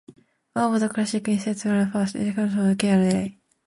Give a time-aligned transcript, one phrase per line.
[0.53, 3.29] One of the classic instances was in the First Edition of K and R.